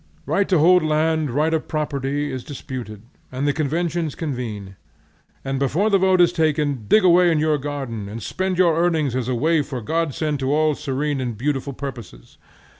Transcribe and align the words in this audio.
Right 0.25 0.49
to 0.49 0.57
hold 0.57 0.81
land, 0.83 1.29
right 1.29 1.53
of 1.53 1.67
property, 1.67 2.31
is 2.31 2.43
disputed, 2.43 3.03
and 3.31 3.47
the 3.47 3.53
conventions 3.53 4.15
convene, 4.15 4.75
and 5.45 5.59
before 5.59 5.91
the 5.91 5.99
vote 5.99 6.19
is 6.21 6.33
taken, 6.33 6.85
dig 6.87 7.03
away 7.03 7.29
in 7.31 7.37
your 7.37 7.59
garden, 7.59 8.09
and 8.09 8.19
spend 8.23 8.57
your 8.57 8.75
earnings 8.75 9.15
as 9.15 9.27
a 9.27 9.35
waif 9.35 9.71
or 9.71 9.81
godsend 9.81 10.39
to 10.39 10.51
all 10.51 10.73
serene 10.73 11.21
and 11.21 11.37
beautiful 11.37 11.73
purposes. 11.73 12.39